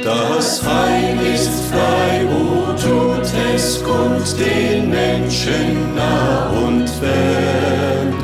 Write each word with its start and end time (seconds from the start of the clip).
Das 0.00 0.62
Heil 0.66 1.18
ist 1.34 1.50
frei, 1.70 2.24
o 2.26 2.72
tut 2.72 3.30
es 3.54 3.84
kund 3.84 4.40
den 4.40 4.88
Menschen 4.88 5.94
nah 5.94 6.48
und 6.48 6.88
fern. 6.88 8.14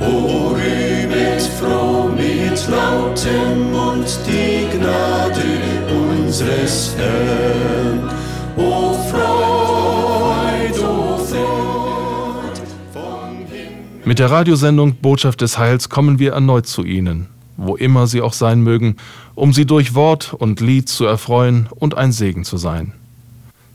O 0.00 0.54
rühmet 0.54 1.42
froh 1.60 2.08
mit 2.08 2.66
lautem 2.70 3.70
Mund 3.72 4.08
die 4.26 4.74
Gnade 4.74 5.44
unseres 5.90 6.96
Herrn. 6.96 8.08
O 8.56 8.94
Freud, 9.10 10.80
o 10.80 11.18
Freud 11.18 12.62
vom 12.90 13.36
Himmel. 13.50 14.06
Mit 14.06 14.18
der 14.18 14.30
Radiosendung 14.30 14.94
Botschaft 14.94 15.42
des 15.42 15.58
Heils 15.58 15.90
kommen 15.90 16.18
wir 16.18 16.32
erneut 16.32 16.66
zu 16.66 16.84
Ihnen, 16.84 17.28
wo 17.58 17.76
immer 17.76 18.06
Sie 18.06 18.22
auch 18.22 18.32
sein 18.32 18.62
mögen, 18.62 18.96
um 19.34 19.52
Sie 19.52 19.66
durch 19.66 19.94
Wort 19.94 20.32
und 20.32 20.60
Lied 20.60 20.88
zu 20.88 21.04
erfreuen 21.04 21.68
und 21.70 21.96
ein 21.98 22.12
Segen 22.12 22.44
zu 22.44 22.56
sein. 22.56 22.92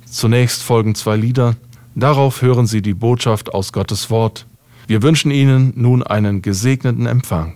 Zunächst 0.05 0.64
folgen 0.64 0.96
zwei 0.96 1.18
Lieder, 1.18 1.55
darauf 1.94 2.41
hören 2.41 2.66
Sie 2.66 2.82
die 2.82 2.94
Botschaft 2.94 3.54
aus 3.54 3.74
Gottes 3.74 4.10
Wort. 4.10 4.46
Wir 4.88 5.02
wünschen 5.04 5.32
Ihnen 5.32 5.74
nun 5.76 6.02
einen 6.02 6.41
gesegneten 6.41 7.05
Empfang. 7.05 7.54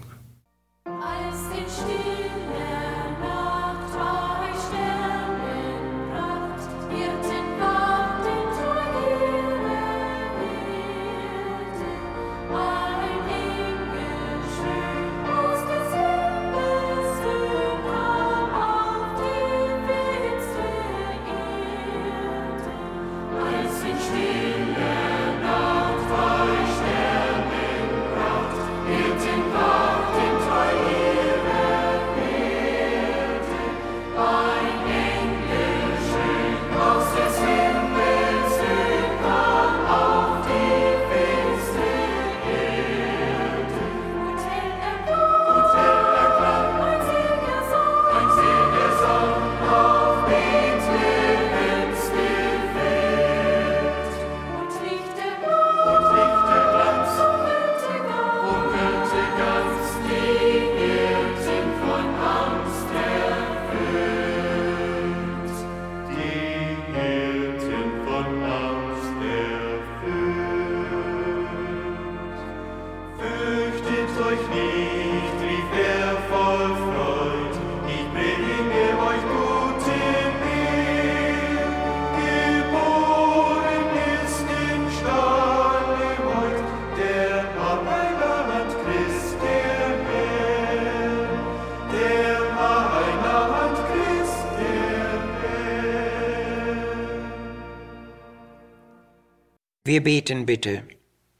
Wir 99.88 100.04
beten 100.04 100.46
bitte. 100.46 100.84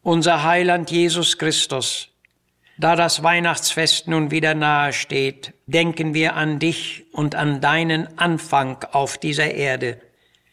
Unser 0.04 0.46
Heiland 0.46 0.90
Jesus 0.90 1.38
Christus, 1.38 2.08
da 2.78 2.96
das 2.96 3.22
Weihnachtsfest 3.22 4.08
nun 4.08 4.32
wieder 4.32 4.56
nahe 4.56 4.94
steht, 4.94 5.54
denken 5.66 6.14
wir 6.14 6.38
an 6.38 6.58
dich 6.58 7.04
und 7.12 7.36
an 7.36 7.60
deinen 7.60 8.18
Anfang 8.18 8.86
auf 8.94 9.18
dieser 9.18 9.54
Erde. 9.54 10.00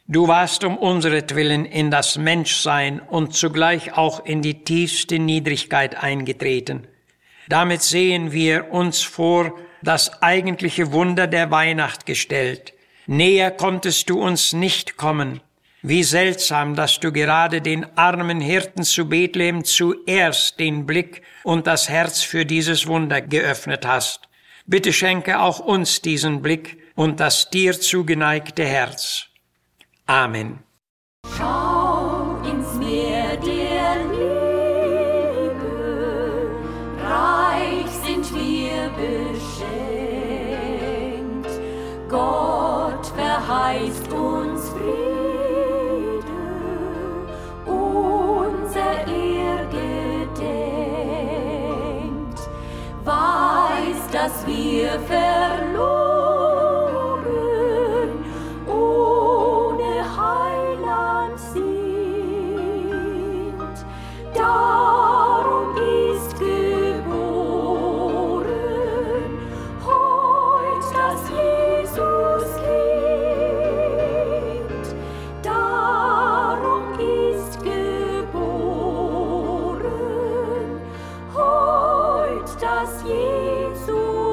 Du 0.09 0.27
warst 0.27 0.65
um 0.65 0.77
unseretwillen 0.77 1.65
in 1.67 1.93
das 1.93 2.19
Menschsein 2.19 2.99
und 2.99 3.33
zugleich 3.33 3.97
auch 3.97 4.27
in 4.27 4.43
die 4.43 4.65
tiefste 4.65 5.21
Niedrigkeit 5.21 5.95
eingetreten. 5.95 6.89
Damit 7.49 7.83
sehen 7.83 8.33
wir 8.33 8.73
uns 8.73 9.03
vor 9.03 9.57
das 9.83 10.21
eigentliche 10.21 10.91
Wunder 10.91 11.29
der 11.29 11.53
Weihnacht 11.53 12.07
gestellt. 12.07 12.75
Näher 13.07 13.53
konntest 13.53 14.11
du 14.11 14.21
uns 14.21 14.53
nicht 14.53 14.97
kommen. 14.97 15.41
Wie 15.87 16.03
seltsam, 16.03 16.77
dass 16.77 16.99
du 16.99 17.13
gerade 17.13 17.61
den 17.61 17.85
armen 17.95 18.41
Hirten 18.41 18.85
zu 18.85 19.07
Bethlehem 19.07 19.65
zuerst 19.65 20.59
den 20.59 20.87
Blick 20.87 21.21
und 21.43 21.67
das 21.67 21.91
Herz 21.91 22.23
für 22.23 22.47
dieses 22.47 22.87
Wunder 22.87 23.21
geöffnet 23.21 23.87
hast. 23.87 24.21
Bitte 24.65 24.95
schenke 24.95 25.41
auch 25.41 25.59
uns 25.59 26.01
diesen 26.01 26.41
Blick 26.41 26.79
und 26.95 27.21
das 27.21 27.51
dir 27.51 27.79
zugeneigte 27.79 28.65
Herz. 28.65 29.27
Amen. 30.07 30.61
Schau 31.37 31.74
Wir 54.47 55.01
verloren 55.01 55.25
ohne 58.69 60.05
Heiland 60.17 61.41
sind. 61.41 61.65
Darum 64.35 65.75
ist 65.77 66.39
geboren 66.39 66.85
heut 69.87 70.85
das 70.95 71.21
Jesuskind. 71.31 72.05
Darum 75.43 76.85
ist 77.01 77.53
geboren 77.63 78.45
heut 81.35 82.51
das 82.61 83.03
Jesuskind. 83.05 84.24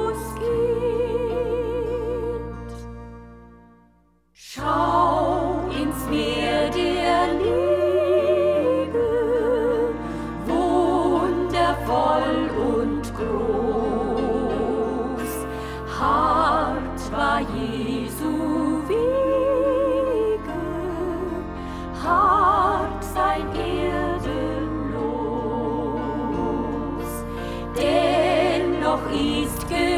East. 29.14 29.60
Coast. 29.68 29.91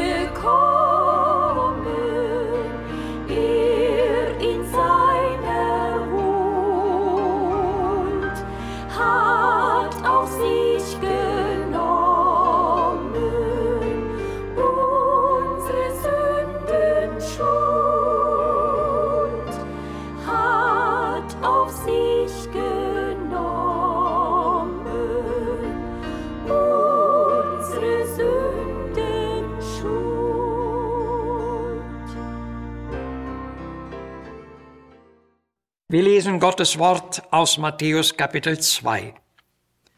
Lesen 36.34 36.40
Gottes 36.40 36.78
Wort 36.80 37.22
aus 37.30 37.58
Matthäus 37.58 38.16
Kapitel 38.16 38.58
2. 38.58 39.14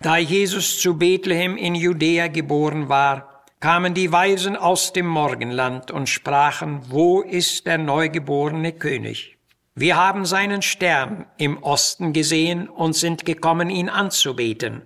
Da 0.03 0.19
Jesus 0.19 0.79
zu 0.79 0.99
Bethlehem 0.99 1.57
in 1.57 1.75
Judäa 1.75 2.29
geboren 2.29 2.91
war, 2.91 3.43
kamen 3.59 3.95
die 3.95 4.13
Weisen 4.13 4.55
aus 4.55 4.93
dem 4.93 5.07
Morgenland 5.07 5.91
und 5.91 6.11
sprachen, 6.11 6.83
wo 6.91 7.23
ist 7.23 7.65
der 7.65 7.79
neugeborene 7.79 8.73
König? 8.73 9.39
Wir 9.75 9.97
haben 9.97 10.27
seinen 10.27 10.61
Stern 10.61 11.25
im 11.39 11.63
Osten 11.63 12.13
gesehen 12.13 12.69
und 12.69 12.93
sind 12.93 13.25
gekommen, 13.25 13.71
ihn 13.71 13.89
anzubeten. 13.89 14.83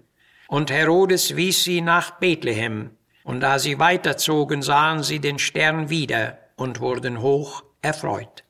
Und 0.47 0.71
Herodes 0.71 1.35
wies 1.35 1.65
sie 1.65 1.81
nach 1.81 2.13
Bethlehem. 2.21 2.91
Und 3.25 3.41
da 3.41 3.59
sie 3.59 3.81
weiterzogen, 3.81 4.63
sahen 4.63 5.03
sie 5.03 5.19
den 5.19 5.41
Stern 5.41 5.91
wieder 5.91 6.39
und 6.55 6.79
wurden 6.79 7.21
hoch 7.21 7.65
erfreut. 7.83 8.45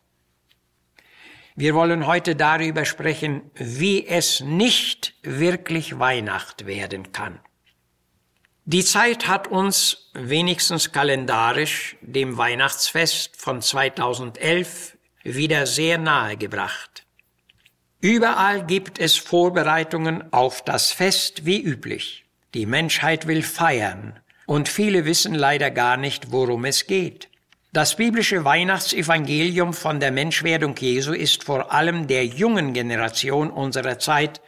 Wir 1.61 1.75
wollen 1.75 2.07
heute 2.07 2.37
darüber 2.37 2.87
sprechen, 2.87 3.43
wie 3.55 4.07
es 4.07 4.41
nicht 4.41 5.13
wirklich 5.23 5.99
Weihnacht 5.99 6.65
werden 6.65 7.13
kann. 7.13 7.39
Die 8.65 8.83
Zeit 8.83 9.29
hat 9.29 9.47
uns 9.47 10.11
wenigstens 10.15 10.91
kalendarisch 10.91 11.99
dem 12.01 12.39
Weihnachtsfest 12.39 13.37
von 13.37 13.61
2011 13.61 14.97
wieder 15.23 15.67
sehr 15.67 15.99
nahe 15.99 16.39
gebracht. 16.39 17.05
Überall 18.01 18.65
gibt 18.65 18.99
es 18.99 19.19
Vorbereitungen 19.19 20.33
auf 20.33 20.65
das 20.65 20.93
Fest 20.93 21.45
wie 21.45 21.61
üblich. 21.61 22.25
Die 22.55 22.65
Menschheit 22.65 23.27
will 23.27 23.43
feiern 23.43 24.19
und 24.47 24.71
viele 24.71 25.05
wissen 25.05 25.35
leider 25.35 25.71
gar 25.71 25.99
nicht, 25.99 26.33
worum 26.33 26.65
es 26.65 26.87
geht. 26.87 27.30
Das 27.73 27.95
biblische 27.95 28.45
Weihnachtsevangelium 28.45 29.75
von 29.75 30.01
der 30.01 30.11
Menschwerdung 30.11 30.75
Jesu 30.77 31.13
ist 31.13 31.45
vor 31.45 31.73
allem 31.73 32.09
der 32.09 32.27
jungen 32.27 32.73
Generation 32.73 33.49
unserer 33.49 34.01
Zeit 34.01 34.41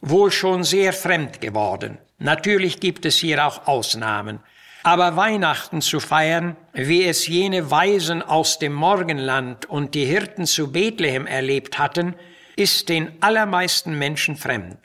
wohl 0.00 0.30
schon 0.30 0.64
sehr 0.64 0.94
fremd 0.94 1.42
geworden. 1.42 1.98
Natürlich 2.18 2.80
gibt 2.80 3.04
es 3.04 3.16
hier 3.16 3.46
auch 3.46 3.66
Ausnahmen. 3.66 4.40
Aber 4.82 5.14
Weihnachten 5.14 5.82
zu 5.82 6.00
feiern, 6.00 6.56
wie 6.72 7.04
es 7.04 7.26
jene 7.26 7.70
Weisen 7.70 8.22
aus 8.22 8.58
dem 8.58 8.72
Morgenland 8.72 9.66
und 9.66 9.94
die 9.94 10.06
Hirten 10.06 10.46
zu 10.46 10.72
Bethlehem 10.72 11.26
erlebt 11.26 11.78
hatten, 11.78 12.14
ist 12.56 12.88
den 12.88 13.12
allermeisten 13.20 13.98
Menschen 13.98 14.36
fremd. 14.36 14.78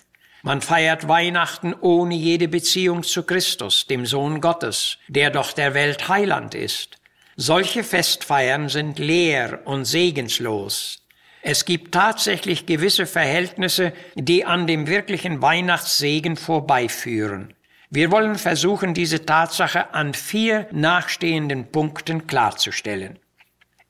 Man 0.44 0.60
feiert 0.60 1.08
Weihnachten 1.08 1.74
ohne 1.74 2.16
jede 2.16 2.50
Beziehung 2.50 3.04
zu 3.04 3.24
Christus, 3.24 3.88
dem 3.88 4.06
Sohn 4.06 4.42
Gottes, 4.42 4.98
der 5.08 5.30
doch 5.30 5.54
der 5.54 5.74
Welt 5.74 6.10
Heiland 6.10 6.56
ist. 6.56 6.98
Solche 7.38 7.84
Festfeiern 7.84 8.70
sind 8.70 8.98
leer 8.98 9.60
und 9.66 9.84
segenslos. 9.84 11.02
Es 11.42 11.66
gibt 11.66 11.94
tatsächlich 11.94 12.66
gewisse 12.66 13.06
Verhältnisse, 13.06 13.92
die 14.16 14.46
an 14.46 14.68
dem 14.68 14.88
wirklichen 14.88 15.42
Weihnachtssegen 15.42 16.38
vorbeiführen. 16.38 17.54
Wir 17.90 18.10
wollen 18.10 18.36
versuchen, 18.36 18.94
diese 18.94 19.26
Tatsache 19.26 19.94
an 19.94 20.14
vier 20.14 20.68
nachstehenden 20.72 21.72
Punkten 21.72 22.26
klarzustellen. 22.26 23.20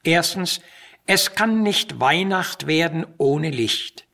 Erstens, 0.03 0.59
es 1.05 1.35
kann 1.35 1.61
nicht 1.61 1.99
Weihnacht 1.99 2.65
werden 2.65 3.05
ohne 3.19 3.51
Licht. 3.51 4.05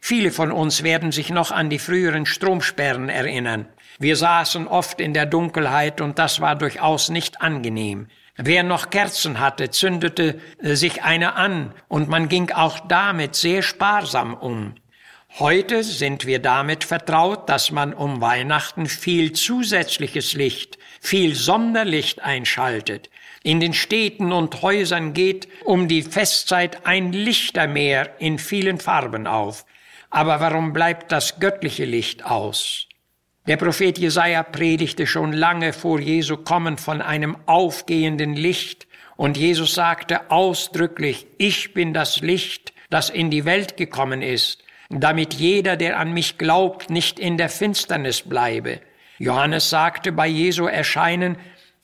Viele 0.00 0.32
von 0.32 0.50
uns 0.50 0.82
werden 0.82 1.12
sich 1.12 1.30
noch 1.30 1.52
an 1.52 1.70
die 1.70 1.78
früheren 1.78 2.26
Stromsperren 2.26 3.08
erinnern. 3.08 3.68
Wir 4.00 4.16
saßen 4.16 4.66
oft 4.66 5.00
in 5.00 5.14
der 5.14 5.26
Dunkelheit 5.26 6.00
und 6.00 6.18
das 6.18 6.40
war 6.40 6.56
durchaus 6.56 7.08
nicht 7.08 7.40
angenehm. 7.40 8.08
Wer 8.36 8.64
noch 8.64 8.90
Kerzen 8.90 9.38
hatte, 9.38 9.70
zündete 9.70 10.40
äh, 10.58 10.74
sich 10.74 11.02
eine 11.02 11.36
an 11.36 11.72
und 11.88 12.08
man 12.08 12.28
ging 12.28 12.50
auch 12.50 12.80
damit 12.80 13.36
sehr 13.36 13.62
sparsam 13.62 14.34
um. 14.34 14.74
Heute 15.38 15.82
sind 15.82 16.26
wir 16.26 16.40
damit 16.40 16.84
vertraut, 16.84 17.48
dass 17.48 17.70
man 17.70 17.92
um 17.92 18.20
Weihnachten 18.20 18.86
viel 18.86 19.32
zusätzliches 19.32 20.34
Licht, 20.34 20.78
viel 21.00 21.34
Sonderlicht 21.34 22.22
einschaltet. 22.22 23.10
In 23.42 23.60
den 23.60 23.74
Städten 23.74 24.32
und 24.32 24.62
Häusern 24.62 25.12
geht 25.12 25.48
um 25.64 25.86
die 25.88 26.02
Festzeit 26.02 26.86
ein 26.86 27.12
Lichtermeer 27.12 28.20
in 28.20 28.38
vielen 28.38 28.78
Farben 28.78 29.26
auf. 29.26 29.64
Aber 30.10 30.40
warum 30.40 30.72
bleibt 30.72 31.10
das 31.10 31.40
göttliche 31.40 31.84
Licht 31.84 32.24
aus? 32.24 32.86
Der 33.46 33.58
Prophet 33.58 33.98
Jesaja 33.98 34.42
predigte 34.42 35.06
schon 35.06 35.34
lange 35.34 35.74
vor 35.74 36.00
Jesu 36.00 36.38
Kommen 36.38 36.78
von 36.78 37.02
einem 37.02 37.36
aufgehenden 37.44 38.34
Licht 38.34 38.86
und 39.16 39.36
Jesus 39.36 39.74
sagte 39.74 40.30
ausdrücklich, 40.30 41.26
ich 41.36 41.74
bin 41.74 41.92
das 41.92 42.20
Licht, 42.20 42.72
das 42.88 43.10
in 43.10 43.30
die 43.30 43.44
Welt 43.44 43.76
gekommen 43.76 44.22
ist, 44.22 44.64
damit 44.88 45.34
jeder, 45.34 45.76
der 45.76 45.98
an 45.98 46.14
mich 46.14 46.38
glaubt, 46.38 46.88
nicht 46.88 47.18
in 47.18 47.36
der 47.36 47.50
Finsternis 47.50 48.22
bleibe. 48.22 48.80
Johannes 49.18 49.68
sagte 49.68 50.10
bei 50.10 50.26
Jesu 50.26 50.64
Erscheinen, 50.64 51.36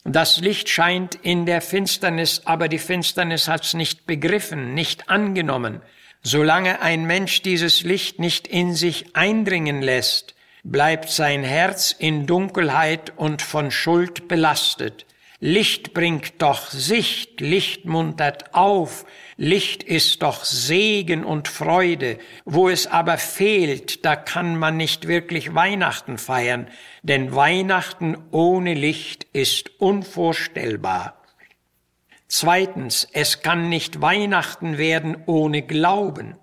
das 0.05 0.41
Licht 0.41 0.71
scheint 0.71 1.15
in 1.15 1.45
der 1.45 1.61
Finsternis, 1.61 2.41
aber 2.47 2.69
die 2.69 2.79
Finsternis 2.79 3.49
hat's 3.49 3.75
nicht 3.75 4.07
begriffen, 4.07 4.73
nicht 4.73 5.11
angenommen. 5.11 5.83
Solange 6.23 6.81
ein 6.81 7.05
Mensch 7.05 7.43
dieses 7.43 7.83
Licht 7.83 8.19
nicht 8.19 8.49
in 8.49 8.75
sich 8.75 9.15
eindringen 9.15 9.83
lässt, 9.83 10.35
bleibt 10.65 11.09
sein 11.09 11.43
Herz 11.43 11.95
in 11.99 12.27
Dunkelheit 12.27 13.13
und 13.17 13.43
von 13.43 13.71
Schuld 13.71 14.29
belastet. 14.29 15.07
Licht 15.43 15.95
bringt 15.95 16.43
doch 16.43 16.69
Sicht, 16.71 17.41
Licht 17.41 17.87
muntert 17.87 18.55
auf, 18.55 19.07
Licht 19.39 19.83
ist 19.83 20.23
doch 20.23 20.45
Segen 20.45 21.25
und 21.25 21.49
Freude. 21.49 22.19
Wo 22.45 22.69
es 22.69 22.87
aber 22.87 23.17
fehlt, 23.17 24.05
da 24.05 24.17
kann 24.17 24.59
man 24.59 24.77
nicht 24.77 25.09
wirklich 25.09 25.55
Weihnachten 25.55 26.19
feiern, 26.19 26.69
denn 27.03 27.35
Weihnachten 27.35 28.19
ohne 28.33 28.75
Licht 28.75 29.25
ist 29.33 29.81
unvorstellbar. 29.81 31.23
Zweitens, 32.29 33.09
es 33.13 33.41
kann 33.41 33.71
nicht 33.71 34.03
Weihnachten 34.03 34.77
werden 34.77 35.17
ohne 35.25 35.63
Glauben. 35.63 36.37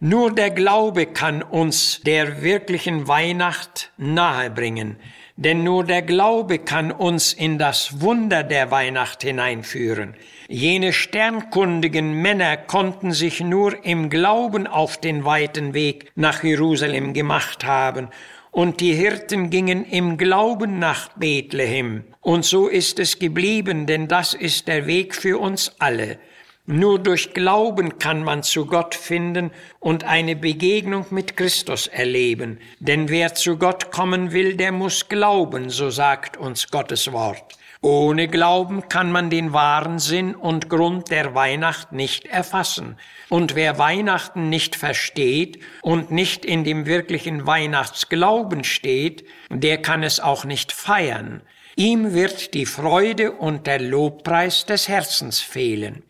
Nur 0.00 0.34
der 0.34 0.50
Glaube 0.50 1.06
kann 1.06 1.42
uns 1.42 2.02
der 2.04 2.42
wirklichen 2.42 3.08
Weihnacht 3.08 3.92
nahebringen, 3.96 4.96
denn 5.36 5.64
nur 5.64 5.84
der 5.84 6.02
Glaube 6.02 6.58
kann 6.58 6.92
uns 6.92 7.32
in 7.32 7.56
das 7.56 8.02
Wunder 8.02 8.42
der 8.42 8.70
Weihnacht 8.70 9.22
hineinführen. 9.22 10.14
Jene 10.48 10.92
sternkundigen 10.92 12.12
Männer 12.12 12.58
konnten 12.58 13.12
sich 13.12 13.40
nur 13.40 13.86
im 13.86 14.10
Glauben 14.10 14.66
auf 14.66 14.98
den 14.98 15.24
weiten 15.24 15.72
Weg 15.72 16.12
nach 16.14 16.44
Jerusalem 16.44 17.14
gemacht 17.14 17.64
haben, 17.64 18.08
und 18.50 18.80
die 18.80 18.94
Hirten 18.94 19.50
gingen 19.50 19.84
im 19.84 20.16
Glauben 20.18 20.78
nach 20.78 21.08
Bethlehem. 21.16 22.04
Und 22.20 22.44
so 22.44 22.68
ist 22.68 22.98
es 22.98 23.18
geblieben, 23.18 23.86
denn 23.86 24.08
das 24.08 24.32
ist 24.32 24.68
der 24.68 24.86
Weg 24.86 25.14
für 25.14 25.38
uns 25.38 25.74
alle. 25.78 26.18
Nur 26.68 26.98
durch 26.98 27.32
Glauben 27.32 28.00
kann 28.00 28.24
man 28.24 28.42
zu 28.42 28.66
Gott 28.66 28.96
finden 28.96 29.52
und 29.78 30.02
eine 30.02 30.34
Begegnung 30.34 31.06
mit 31.10 31.36
Christus 31.36 31.86
erleben. 31.86 32.58
Denn 32.80 33.08
wer 33.08 33.34
zu 33.34 33.56
Gott 33.56 33.92
kommen 33.92 34.32
will, 34.32 34.56
der 34.56 34.72
muss 34.72 35.08
glauben, 35.08 35.70
so 35.70 35.90
sagt 35.90 36.36
uns 36.36 36.68
Gottes 36.68 37.12
Wort. 37.12 37.56
Ohne 37.82 38.26
Glauben 38.26 38.88
kann 38.88 39.12
man 39.12 39.30
den 39.30 39.52
wahren 39.52 40.00
Sinn 40.00 40.34
und 40.34 40.68
Grund 40.68 41.12
der 41.12 41.36
Weihnacht 41.36 41.92
nicht 41.92 42.26
erfassen. 42.26 42.96
Und 43.28 43.54
wer 43.54 43.78
Weihnachten 43.78 44.48
nicht 44.48 44.74
versteht 44.74 45.60
und 45.82 46.10
nicht 46.10 46.44
in 46.44 46.64
dem 46.64 46.86
wirklichen 46.86 47.46
Weihnachtsglauben 47.46 48.64
steht, 48.64 49.24
der 49.50 49.80
kann 49.82 50.02
es 50.02 50.18
auch 50.18 50.44
nicht 50.44 50.72
feiern. 50.72 51.42
Ihm 51.76 52.12
wird 52.12 52.54
die 52.54 52.66
Freude 52.66 53.30
und 53.30 53.68
der 53.68 53.80
Lobpreis 53.80 54.66
des 54.66 54.88
Herzens 54.88 55.38
fehlen. 55.38 56.02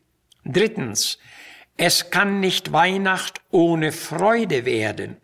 Drittens, 0.49 1.19
es 1.77 2.11
kann 2.11 2.39
nicht 2.39 2.73
Weihnacht 2.73 3.41
ohne 3.51 3.91
Freude 3.91 4.65
werden. 4.65 5.17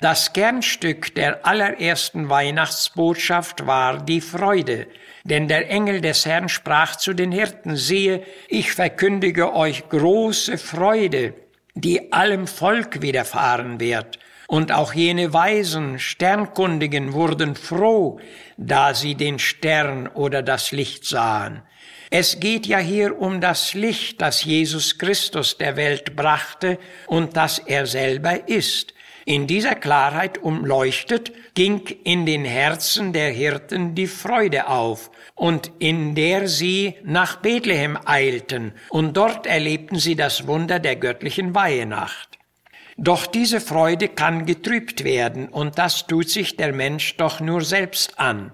Das 0.00 0.32
Kernstück 0.32 1.14
der 1.14 1.46
allerersten 1.46 2.28
Weihnachtsbotschaft 2.28 3.66
war 3.66 4.04
die 4.04 4.20
Freude, 4.20 4.88
denn 5.22 5.46
der 5.46 5.70
Engel 5.70 6.00
des 6.00 6.26
Herrn 6.26 6.48
sprach 6.48 6.96
zu 6.96 7.14
den 7.14 7.30
Hirten, 7.30 7.76
siehe, 7.76 8.24
ich 8.48 8.72
verkündige 8.72 9.54
euch 9.54 9.88
große 9.88 10.58
Freude, 10.58 11.34
die 11.74 12.12
allem 12.12 12.48
Volk 12.48 13.00
widerfahren 13.02 13.78
wird. 13.78 14.18
Und 14.48 14.72
auch 14.72 14.94
jene 14.94 15.32
Weisen, 15.32 15.98
Sternkundigen 15.98 17.12
wurden 17.12 17.56
froh, 17.56 18.20
da 18.56 18.94
sie 18.94 19.14
den 19.14 19.38
Stern 19.38 20.06
oder 20.06 20.42
das 20.42 20.72
Licht 20.72 21.04
sahen. 21.04 21.62
Es 22.10 22.38
geht 22.38 22.66
ja 22.66 22.78
hier 22.78 23.18
um 23.18 23.40
das 23.40 23.74
Licht, 23.74 24.20
das 24.20 24.44
Jesus 24.44 24.98
Christus 24.98 25.58
der 25.58 25.76
Welt 25.76 26.14
brachte 26.14 26.78
und 27.08 27.36
das 27.36 27.58
er 27.58 27.86
selber 27.86 28.48
ist. 28.48 28.94
In 29.24 29.48
dieser 29.48 29.74
Klarheit 29.74 30.38
umleuchtet 30.38 31.32
ging 31.54 31.80
in 32.04 32.26
den 32.26 32.44
Herzen 32.44 33.12
der 33.12 33.32
Hirten 33.32 33.96
die 33.96 34.06
Freude 34.06 34.68
auf, 34.68 35.10
und 35.34 35.72
in 35.80 36.14
der 36.14 36.46
sie 36.46 36.94
nach 37.02 37.36
Bethlehem 37.36 37.98
eilten, 38.04 38.72
und 38.88 39.16
dort 39.16 39.48
erlebten 39.48 39.98
sie 39.98 40.14
das 40.14 40.46
Wunder 40.46 40.78
der 40.78 40.94
göttlichen 40.94 41.56
Weihenacht. 41.56 42.38
Doch 42.98 43.26
diese 43.26 43.60
Freude 43.60 44.08
kann 44.08 44.46
getrübt 44.46 45.04
werden, 45.04 45.48
und 45.48 45.78
das 45.78 46.06
tut 46.06 46.30
sich 46.30 46.56
der 46.56 46.72
Mensch 46.72 47.16
doch 47.18 47.40
nur 47.40 47.60
selbst 47.60 48.18
an. 48.18 48.52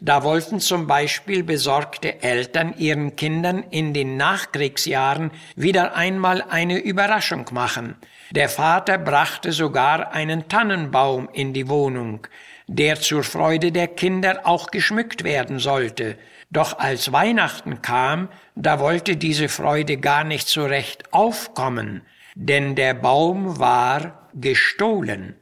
Da 0.00 0.24
wollten 0.24 0.58
zum 0.58 0.86
Beispiel 0.88 1.44
besorgte 1.44 2.20
Eltern 2.20 2.74
ihren 2.76 3.14
Kindern 3.14 3.64
in 3.70 3.94
den 3.94 4.16
Nachkriegsjahren 4.16 5.30
wieder 5.54 5.94
einmal 5.94 6.42
eine 6.42 6.78
Überraschung 6.78 7.46
machen. 7.52 7.94
Der 8.32 8.48
Vater 8.48 8.98
brachte 8.98 9.52
sogar 9.52 10.12
einen 10.12 10.48
Tannenbaum 10.48 11.28
in 11.32 11.52
die 11.52 11.68
Wohnung, 11.68 12.26
der 12.66 13.00
zur 13.00 13.22
Freude 13.22 13.70
der 13.70 13.86
Kinder 13.86 14.40
auch 14.44 14.72
geschmückt 14.72 15.22
werden 15.22 15.60
sollte. 15.60 16.18
Doch 16.50 16.78
als 16.78 17.12
Weihnachten 17.12 17.80
kam, 17.80 18.28
da 18.56 18.80
wollte 18.80 19.16
diese 19.16 19.48
Freude 19.48 19.98
gar 19.98 20.24
nicht 20.24 20.48
so 20.48 20.64
recht 20.64 21.12
aufkommen, 21.12 22.02
denn 22.34 22.74
der 22.74 22.94
Baum 22.94 23.58
war 23.58 24.28
gestohlen. 24.34 25.36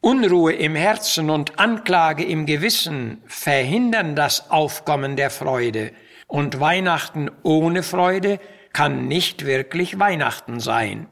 Unruhe 0.00 0.52
im 0.52 0.76
Herzen 0.76 1.28
und 1.28 1.58
Anklage 1.58 2.24
im 2.24 2.46
Gewissen 2.46 3.22
verhindern 3.26 4.14
das 4.14 4.50
Aufkommen 4.50 5.16
der 5.16 5.30
Freude, 5.30 5.92
und 6.28 6.60
Weihnachten 6.60 7.30
ohne 7.42 7.82
Freude 7.82 8.38
kann 8.72 9.08
nicht 9.08 9.46
wirklich 9.46 9.98
Weihnachten 9.98 10.60
sein. 10.60 11.08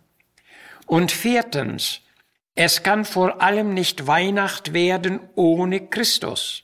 Und 0.87 1.11
viertens, 1.11 2.03
es 2.55 2.83
kann 2.83 3.05
vor 3.05 3.43
allem 3.43 3.75
nicht 3.75 4.07
Weihnacht 4.07 4.73
werden 4.73 5.21
ohne 5.35 5.89
Christus. 5.89 6.63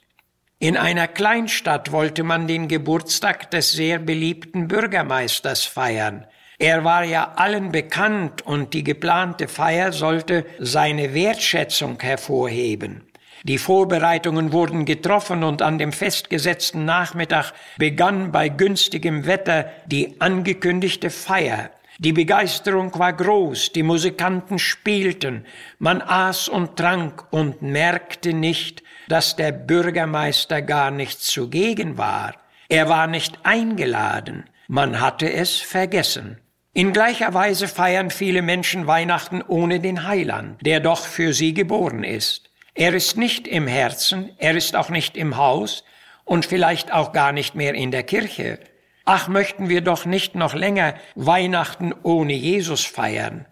In 0.58 0.76
einer 0.76 1.08
Kleinstadt 1.08 1.90
wollte 1.90 2.22
man 2.22 2.46
den 2.46 2.68
Geburtstag 2.68 3.50
des 3.50 3.72
sehr 3.72 3.98
beliebten 3.98 4.68
Bürgermeisters 4.68 5.64
feiern. 5.64 6.26
Er 6.62 6.84
war 6.84 7.02
ja 7.02 7.32
allen 7.34 7.72
bekannt 7.72 8.42
und 8.42 8.72
die 8.72 8.84
geplante 8.84 9.48
Feier 9.48 9.90
sollte 9.90 10.46
seine 10.60 11.12
Wertschätzung 11.12 12.00
hervorheben. 12.00 13.02
Die 13.42 13.58
Vorbereitungen 13.58 14.52
wurden 14.52 14.84
getroffen 14.84 15.42
und 15.42 15.60
an 15.60 15.78
dem 15.78 15.90
festgesetzten 15.90 16.84
Nachmittag 16.84 17.52
begann 17.78 18.30
bei 18.30 18.48
günstigem 18.48 19.26
Wetter 19.26 19.72
die 19.86 20.20
angekündigte 20.20 21.10
Feier. 21.10 21.72
Die 21.98 22.12
Begeisterung 22.12 22.96
war 22.96 23.12
groß, 23.12 23.72
die 23.72 23.82
Musikanten 23.82 24.60
spielten, 24.60 25.44
man 25.80 26.00
aß 26.00 26.48
und 26.48 26.76
trank 26.76 27.24
und 27.32 27.60
merkte 27.60 28.34
nicht, 28.34 28.84
dass 29.08 29.34
der 29.34 29.50
Bürgermeister 29.50 30.62
gar 30.62 30.92
nicht 30.92 31.22
zugegen 31.22 31.98
war. 31.98 32.34
Er 32.68 32.88
war 32.88 33.08
nicht 33.08 33.40
eingeladen, 33.42 34.44
man 34.68 35.00
hatte 35.00 35.30
es 35.32 35.56
vergessen. 35.60 36.38
In 36.74 36.94
gleicher 36.94 37.34
Weise 37.34 37.68
feiern 37.68 38.08
viele 38.08 38.40
Menschen 38.40 38.86
Weihnachten 38.86 39.42
ohne 39.42 39.78
den 39.78 40.06
Heiland, 40.06 40.64
der 40.64 40.80
doch 40.80 41.04
für 41.04 41.34
sie 41.34 41.52
geboren 41.52 42.02
ist. 42.02 42.48
Er 42.74 42.94
ist 42.94 43.18
nicht 43.18 43.46
im 43.46 43.66
Herzen, 43.66 44.30
er 44.38 44.56
ist 44.56 44.74
auch 44.74 44.88
nicht 44.88 45.18
im 45.18 45.36
Haus 45.36 45.84
und 46.24 46.46
vielleicht 46.46 46.90
auch 46.90 47.12
gar 47.12 47.32
nicht 47.32 47.54
mehr 47.54 47.74
in 47.74 47.90
der 47.90 48.04
Kirche. 48.04 48.58
Ach, 49.04 49.28
möchten 49.28 49.68
wir 49.68 49.82
doch 49.82 50.06
nicht 50.06 50.34
noch 50.34 50.54
länger 50.54 50.94
Weihnachten 51.14 51.92
ohne 52.02 52.32
Jesus 52.32 52.86
feiern. 52.86 53.44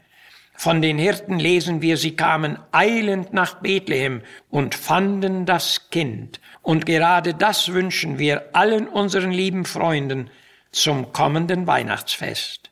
Von 0.54 0.80
den 0.80 0.96
Hirten 0.96 1.38
lesen 1.38 1.82
wir, 1.82 1.98
sie 1.98 2.16
kamen 2.16 2.58
eilend 2.72 3.34
nach 3.34 3.56
Bethlehem 3.60 4.22
und 4.48 4.74
fanden 4.74 5.44
das 5.44 5.90
Kind. 5.90 6.40
Und 6.62 6.86
gerade 6.86 7.34
das 7.34 7.70
wünschen 7.74 8.18
wir 8.18 8.54
allen 8.54 8.88
unseren 8.88 9.30
lieben 9.30 9.66
Freunden 9.66 10.30
zum 10.72 11.12
kommenden 11.12 11.66
Weihnachtsfest. 11.66 12.69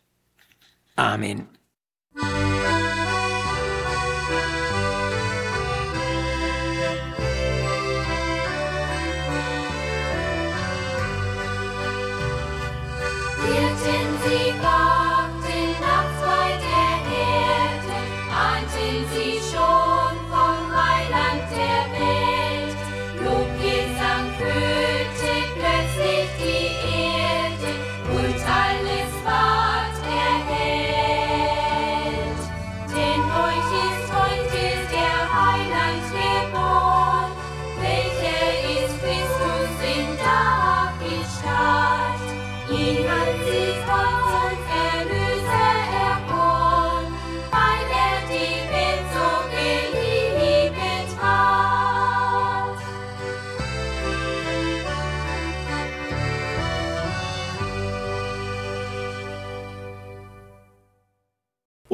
Amen. 0.99 1.58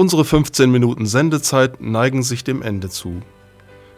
Unsere 0.04 0.26
15 0.26 0.70
Minuten 0.70 1.06
Sendezeit 1.06 1.80
neigen 1.80 2.22
sich 2.22 2.44
dem 2.44 2.60
Ende 2.60 2.90
zu. 2.90 3.22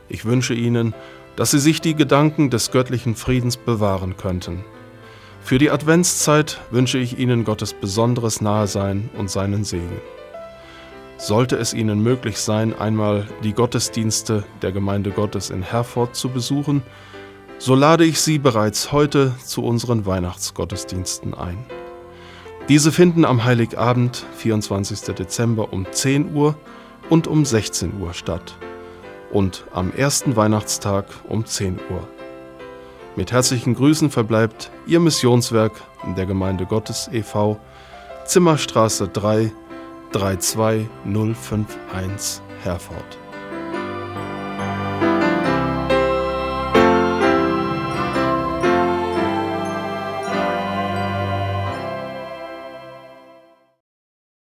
Ich 0.08 0.24
wünsche 0.24 0.54
Ihnen, 0.54 0.94
dass 1.34 1.50
Sie 1.50 1.58
sich 1.58 1.80
die 1.80 1.96
Gedanken 1.96 2.48
des 2.48 2.70
göttlichen 2.70 3.16
Friedens 3.16 3.56
bewahren 3.56 4.16
könnten. 4.16 4.64
Für 5.40 5.58
die 5.58 5.68
Adventszeit 5.68 6.60
wünsche 6.70 6.98
ich 6.98 7.18
Ihnen 7.18 7.42
Gottes 7.42 7.74
besonderes 7.74 8.40
Nahesein 8.40 9.10
und 9.18 9.32
seinen 9.32 9.64
Segen. 9.64 10.00
Sollte 11.16 11.56
es 11.56 11.74
Ihnen 11.74 12.00
möglich 12.04 12.38
sein, 12.38 12.72
einmal 12.78 13.26
die 13.42 13.52
Gottesdienste 13.52 14.44
der 14.62 14.70
Gemeinde 14.70 15.10
Gottes 15.10 15.50
in 15.50 15.62
Herford 15.62 16.14
zu 16.14 16.28
besuchen, 16.28 16.84
so 17.58 17.74
lade 17.74 18.04
ich 18.04 18.20
Sie 18.20 18.38
bereits 18.38 18.92
heute 18.92 19.34
zu 19.44 19.64
unseren 19.64 20.06
Weihnachtsgottesdiensten 20.06 21.34
ein. 21.34 21.58
Diese 22.68 22.90
finden 22.90 23.24
am 23.24 23.44
Heiligabend, 23.44 24.26
24. 24.38 25.14
Dezember 25.14 25.72
um 25.72 25.86
10 25.88 26.34
Uhr 26.34 26.56
und 27.08 27.28
um 27.28 27.44
16 27.44 28.00
Uhr 28.00 28.12
statt 28.12 28.56
und 29.30 29.64
am 29.72 29.92
ersten 29.92 30.34
Weihnachtstag 30.34 31.06
um 31.28 31.46
10 31.46 31.78
Uhr. 31.90 32.08
Mit 33.14 33.30
herzlichen 33.30 33.74
Grüßen 33.74 34.10
verbleibt 34.10 34.72
Ihr 34.86 34.98
Missionswerk 34.98 35.80
der 36.16 36.26
Gemeinde 36.26 36.66
Gottes 36.66 37.08
e.V. 37.12 37.60
Zimmerstraße 38.24 39.06
3 39.08 39.52
32051 40.10 42.42
Herford. 42.62 43.18